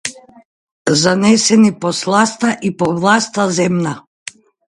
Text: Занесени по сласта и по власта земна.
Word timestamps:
Занесени 1.01 1.71
по 1.83 1.91
сласта 1.99 2.57
и 2.61 2.73
по 2.77 2.91
власта 2.99 3.49
земна. 3.61 3.95